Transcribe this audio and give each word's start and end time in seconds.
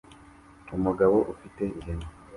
Umugabo 0.75 1.17
ufite 1.33 1.63
ihene 1.79 2.05